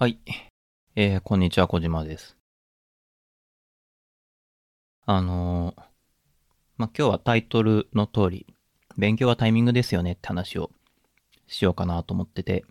[0.00, 0.18] はい。
[0.96, 2.38] えー、こんにちは、小島です。
[5.04, 5.82] あのー
[6.78, 8.46] まあ、今日はタイトルの通り、
[8.96, 10.70] 勉強はタイミングですよねって話を
[11.46, 12.64] しようかなと思ってて、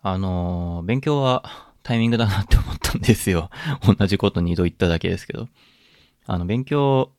[0.00, 3.50] あのー勉強はタイミングだなって思ったんですよ。
[3.98, 5.48] 同じこと2度言っただけですけど。
[6.24, 7.12] あの、勉強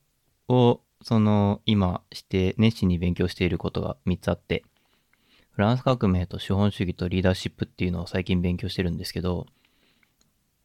[0.48, 4.64] を、その、今して、熱心に勉強していることが3つあって、
[5.58, 9.48] フランス革命と資本主義とリーダーシップっていうのを最近勉強してるんですけど、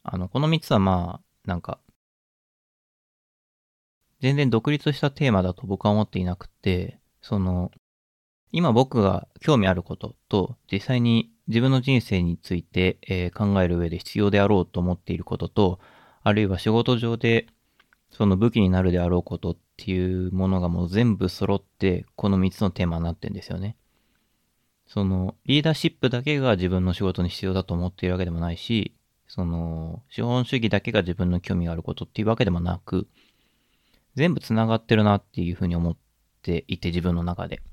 [0.03, 1.79] あの、この3つはまあ、なんか、
[4.19, 7.71] 全然独立したテーマだと僕は思っていなくて、その、
[8.51, 15.79] 今僕が興味あることと、実際に自分の人生について、え考える上で必要であろうと思っていることと、
[16.21, 17.47] あるいは仕事上で
[18.11, 23.75] その武器になるであろうことっていうものがもう全部揃って、この3つのテーマになってんですよね。
[24.93, 28.93] その、リーダーシップだけが自分の仕事に必要だと思っているわけでもないし、
[29.27, 33.07] その、資本主義だけが自分の興味があることっていうわけでもなく、
[34.13, 35.97] 全部繋がってるなっていうふうに思っ
[36.43, 37.63] ていて、自分の中で。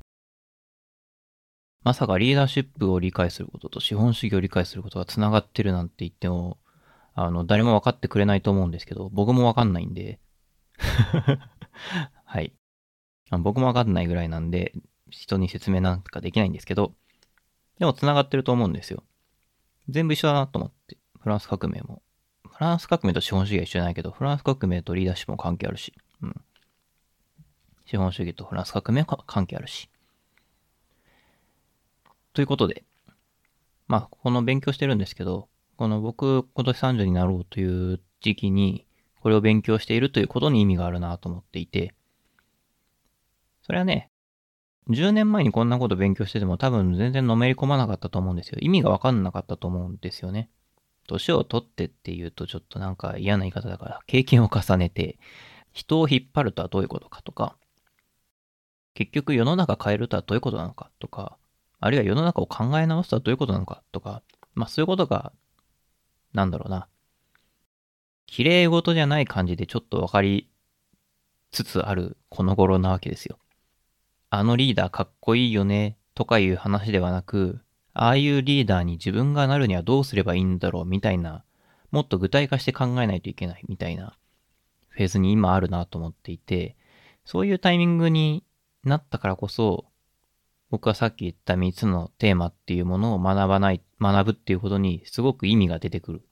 [1.85, 6.57] まさかリーダーシップを理解することと資本主義を理解することが繋がってるなんて言っても、
[7.15, 10.21] あの、誰も分かってくれないと思うんですけど、僕も分かんないんで、
[12.25, 12.55] はい。
[13.31, 14.73] 僕も分かんないぐらいなんで、
[15.11, 16.95] 人に説明なんかできないんですけど、
[17.81, 19.03] でも繋がってると思うんですよ。
[19.89, 20.99] 全部一緒だなと思って。
[21.19, 22.03] フランス革命も。
[22.47, 25.95] フランス革命と資本主義は一緒じゃないけど、フランス革命とリーダーシップも関係あるし。
[26.23, 26.41] うん。
[27.87, 29.89] 資本主義とフランス革命は関係あるし。
[32.35, 32.85] ということで、
[33.89, 38.87] まあ、この勉強してるんですけど、この僕、今年30になろうという時期に、
[39.21, 41.95] これを勉強しているということに意味があるなと思っていて、
[43.63, 44.10] それはね、
[44.91, 48.59] 10年前にこんなこと勉強してても多分全然のめり込まなかったと思うんですよ。
[48.61, 50.51] 意味がわかんなかったと思うんですよね。
[51.07, 55.19] 年を取ってっていうとちょっとなんか嫌な言い方だから、経験を重ねて、
[55.73, 57.57] 人を引っ張るとはどういうことかとか、
[58.95, 61.39] 結局世の中変えるとはどういうことなのかとか、
[61.79, 64.23] あるいは世の中を考え直すとはどういうことなのかとか、
[64.55, 65.33] まあそういうことが、
[66.33, 66.89] なんだろうな、
[68.27, 70.49] 綺麗事じゃない感じでちょっとわかり
[71.51, 73.39] つつあるこの頃なわけですよ。
[74.31, 77.61] あのリーダーかっこいいよねとかいう話ではなく、
[77.93, 81.45] ああいうリーダーに自分がなるにはどうすればいいんだろうみたいな、
[81.91, 84.17] もっと具体化して考えないといけないみたいな
[84.91, 86.77] フェーズに今あるなと思っていて、
[87.25, 88.45] そういうタイミングに
[88.85, 89.87] なったからこそ、
[90.71, 96.19] 僕はさっき言った3つのテーマっていうものを学ばない、学ぶっていうことにすごく意味が出てくる。
[96.19, 96.31] だか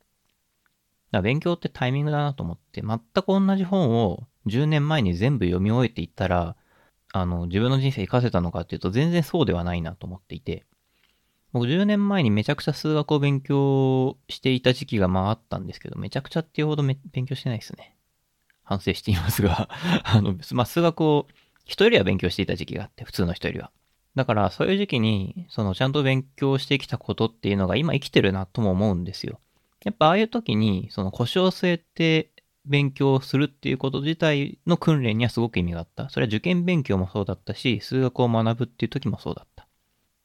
[1.13, 6.57] ら勉強ってタイミングだなと思って、全く同じ本を10年前に全部読み終えていったら、
[7.13, 10.67] あの、自分の人生活かせたのかっていうと全然そうではないなと思っていて、
[11.53, 17.97] 僕10年前にめちゃくちゃ数学を勉強していた時期がまああったんですけど、めちゃくちゃっていうほど勉強してないですね。
[18.63, 19.69] 反省していますが、
[20.05, 21.27] あの、まあ、数学を
[21.65, 23.71] 人よりは勉強していた時期があって、普通の人よりは。
[24.15, 29.41] だから、そういう時期に、その、ちゃんと勉強してきたことっていうのが今生きてるなとも思うんですよ。
[29.85, 32.31] やっぱああいう時に、その腰を据えて
[32.67, 36.09] 勉強するっていうこと自体の訓練にはすごく意味があった。
[36.11, 39.67] それは受験勉強もそうだったし、数学を学ぶっていう時もそうだった。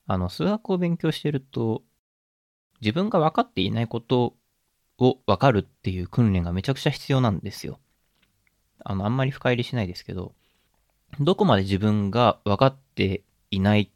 [0.08, 1.84] あの、数学を勉強してると、
[2.82, 4.36] 自分が分かっていないこと
[4.98, 7.80] を分かるっていう訓練がめちゃくちゃ必要なんですよ。
[8.84, 10.34] あの、あんまり深入りしないですけど、
[11.20, 13.92] どこまで自分が分かっていない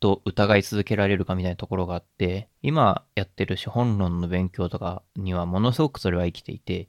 [0.00, 6.88] と疑い続けられるかみたいなところがあって、今やってる資本論の勉強とかにはものすごくそれは生きていて、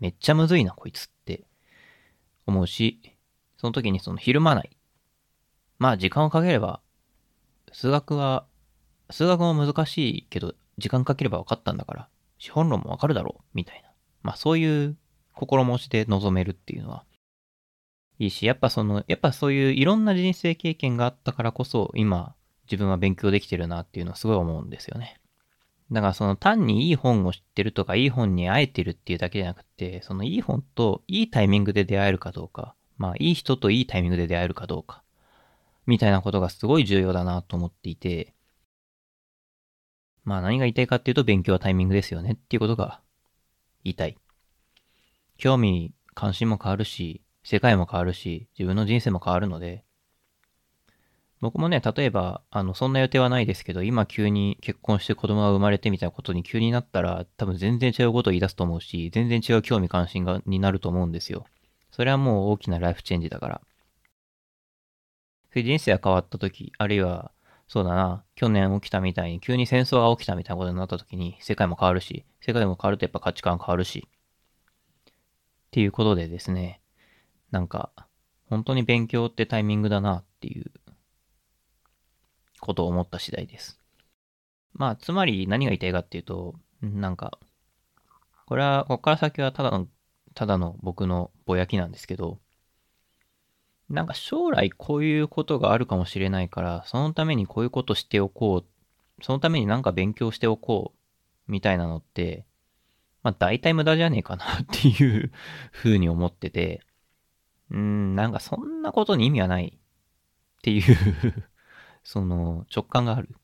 [0.00, 1.44] めっちゃむずいなこいつって
[2.46, 3.00] 思うし、
[3.56, 4.76] その時にそのひるまない。
[5.78, 6.80] まあ時間をかければ、
[7.72, 8.46] 数学は、
[9.10, 12.08] 数学も難しいけど、時間かければ分かったんだから、
[12.38, 13.90] 資本論も分かるだろう、みたいな。
[14.22, 14.96] まあそういう
[15.34, 17.04] 心持ちで臨めるっていうのは、
[18.18, 22.34] いいし、やっぱその、やっぱそういういろんな人生経験があったからこそ、今、
[22.64, 25.20] 自分は勉強できてるなっていうのはすごい思うんですよね。
[25.92, 35.02] だからその単にいい本を知ってるとか、いい本に会えてるっていうだけじゃなくて、そのいい本といいタイミングで出会えるかどうか、まあいい人といいタイミングで出会えるかどうか、
[35.86, 38.34] みたいなことがすごい重要だなと思っていて、
[40.24, 43.00] まあ何が言いたいかっていうと勉強はタイミングですよねっていうことが
[43.84, 44.18] 言いたい。
[45.38, 49.84] 興味、関心も変わるし、世界も変わるし、自分の人生も変わるので、
[51.40, 61.44] 僕もね、例えば、あの、そんな予定はないですけど、今急に結婚して子供が生まれてみたいなことに急になったら、多分全然違うことを言い出すと思うし、全然違う興味関心が、になると思うんですよ。
[61.90, 63.60] それはもう大きなライフチェンジだから。
[65.52, 67.32] で人生が変わった時、あるいは、
[67.68, 76.80] そうだな、去年起きたみたいに急に戦争が起きたみたいなことになった時に世界も変わるし、世界も変わるとやっぱ価値観変わるし、っていうことでですね、
[77.50, 77.90] なんか、
[78.48, 80.70] 本当に勉強ってタイミングだなっていう
[82.60, 83.80] ことを思った次第です。
[84.72, 87.38] まあ、つまり何が言いたいかっていうと、なんか、
[88.46, 89.88] これは、ここから先はただの、
[90.34, 92.38] ただの僕のぼやきなんですけど、
[93.88, 100.92] なんか将来こういうことがあるかもしれないから、そのためにこういうことしておこう、そのためになんか勉強しておこ
[101.48, 102.44] う、みたいなのって、
[103.22, 105.32] まあ大体無駄じゃねえかなっていう
[105.72, 106.82] 風に思ってて、
[107.70, 110.96] うーん、なんかそんなことに意味はないっていう
[112.06, 113.34] その直感がある。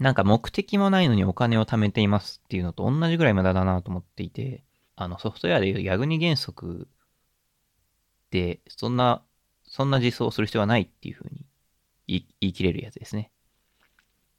[0.00, 4.62] なんか目的もないのにお金を貯めていますっていうのと同じぐらい無駄だなと思っていて、
[4.96, 6.88] あのソフトウェアでいうヤグニ原則
[8.30, 9.22] で、そんな
[9.64, 11.46] そんな実装する必要はないっていうふうに
[12.06, 13.30] 言い切れるやつですね。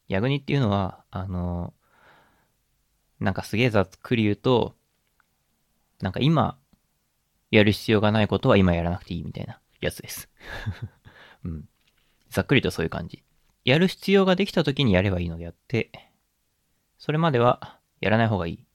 [0.07, 1.73] ヤグニっていうのは、あの、
[3.19, 4.75] なんかすげえざっくり言うと、
[5.99, 6.59] なんか今
[7.49, 10.29] やる必要がないことは今やらなくていいみたいなやつです。
[11.43, 11.67] うん。
[12.29, 13.23] ざっくりとそういう感じ。
[13.63, 15.91] やる必要ができた時にやればいいのであって、
[16.97, 18.65] それまではやらない方がいい。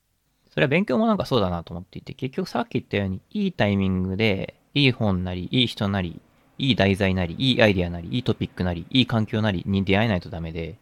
[0.50, 6.20] それは勉強もなんかそうだなと思っていて、結局さっき言ったように、いいタイミングで、いい本なり、いい人なり、
[6.58, 10.78] いい題材なり、いいアイディアなり、いいトピックなり、いい環境なりに出会えないとダメで、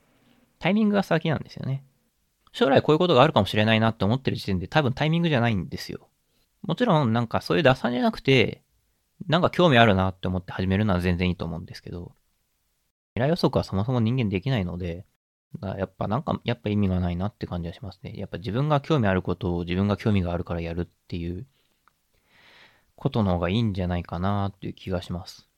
[0.58, 1.82] タイミングが先なんですよね。
[2.52, 6.08] 将来こういうことがあるかもしれないなって思ってる時点で多分タイミングじゃないんですよ。
[6.62, 8.62] もちろんなんかそういう打算じゃなくて、
[9.26, 12.12] なんか興味あるなって思って始めるのは全然いいと思うんですけど、
[13.14, 15.06] 未来予測はそもそも人間できないので、
[15.62, 18.12] やっぱなんか、やっぱ意味がないなって感じはしますね。
[18.16, 21.46] やっぱ自分が興味あることを自分が興味があるからやるっていう
[22.96, 25.48] ことの方がいいんじゃないかなっていう気がします。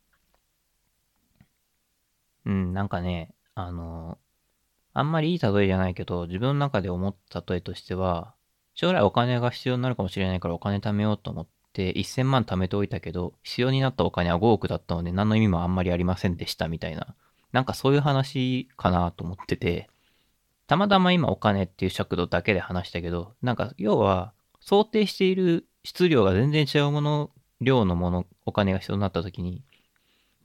[2.45, 4.19] うん、なんかね、あの、
[4.95, 8.35] あんまりいい例えじゃないけど、自分の中で思った例えとしては、
[8.75, 17.15] 将来お金が必要になるかもしれないからお金貯めようと思って1000万貯めておいたけど、必要になったお金は5億だったので何の意味もあんまりありませんでしたみたいな、
[17.57, 19.89] なんかそういう話かなと思ってて、
[20.67, 27.31] たまたま今お金っていう尺度だけで話したけど、なんか要は想定している質量が全然違うもの、
[27.63, 29.65] 量のもの、お金が必要になった時に、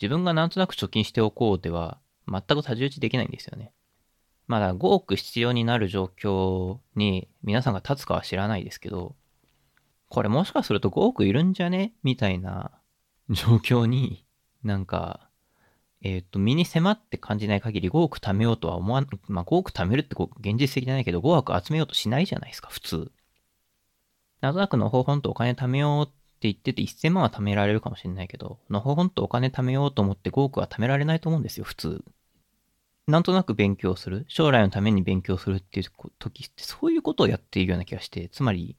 [0.02, 2.00] 自分がなんとなく貯金しておこうでは、
[2.30, 3.74] 全く太刀打ちできないんですよね。
[4.48, 9.18] まだ5億必要になる状況に皆さんが立つかは知らないですけど、
[10.08, 11.92] これもしかすると5億いるんじゃね？
[12.04, 12.72] みたいな
[13.30, 14.26] 状況に
[14.64, 15.28] なんか、
[16.04, 23.12] えっ、ー、と、身に迫って感じない限り5億貯めようとは思わん、まあ5億貯めるってこう現実的じゃないけど5億集めようとしないじゃないですか、普通。
[24.42, 32.04] なんとなくの方法とお金貯めようって言ってて1000万は貯められるかもしれないけど、のほほんとお金貯めようと思って5億は貯められないと思うんですよ、普通。
[33.08, 34.26] なんとなく勉強する。
[34.28, 38.76] 将来のために勉強するっていう時って、そういうことをやっているような気がして、つまり、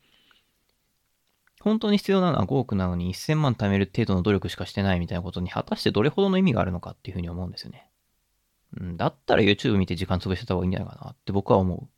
[1.63, 7.89] 本当に必要なのは5億なのに1000万貯める程度の努力しかしてないみたいなことに果たしてどれほどの意味があるのかっていうふうに思うんですよね。
[8.79, 11.89] うん、だったら YouTube 見て時間潰してた方がいいんじゃないかなって僕は思う。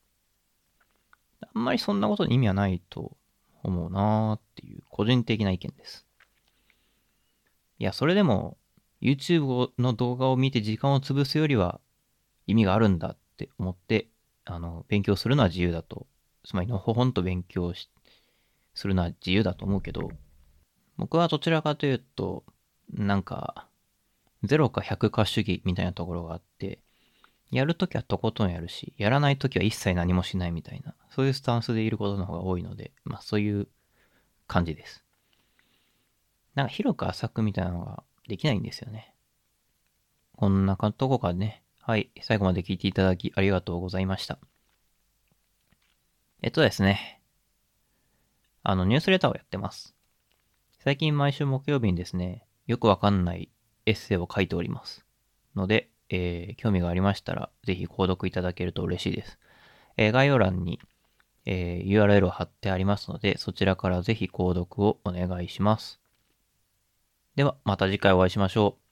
[1.41, 3.17] あんまりそんなことに意味はないと
[3.63, 6.07] 思うなーっていう個人的な意見です。
[7.79, 8.59] いや、それでも
[9.01, 11.81] YouTube の動画を見て時間を潰すよりは
[12.47, 14.09] 意味があるんだって思って、
[14.45, 16.07] あの、勉強するのは自由だと。
[16.45, 17.91] つまりのほほんと勉強し、
[18.75, 20.11] するのは自由だと思うけど、
[20.97, 22.45] 僕はどちらかというと、
[22.93, 23.69] なんか、
[24.45, 26.81] 0か100か主義みたいなところがあって、
[27.51, 33.69] やるときはとことんやるし、やらないときは一切何もしないみたいな、そういうスタンスでいることの方が多いので、まあそういう
[34.47, 35.05] 感じです。
[36.55, 39.15] なんか広く浅くみたいなのができないんですよね。
[40.37, 41.63] こんなとこかね。
[41.81, 42.11] はい。
[42.23, 44.39] 最後まで聞いていただきありがとうございました。
[46.43, 47.21] えっとですね。
[48.67, 49.95] あの、ニュースレターをやってます。
[50.79, 53.51] 最近毎週木曜日にですね、よくわかんない
[53.85, 55.05] エッセイを書いております。
[55.55, 59.39] ので、えー、興味がありましたら、ぜひ購読いただけると嬉しいです。
[59.99, 60.81] えー、概要欄に、
[61.45, 66.01] えー、URL を貼ってありますので、そちらからぜひ購読をお願いします。
[67.37, 68.84] では、また次回お会いしましょう。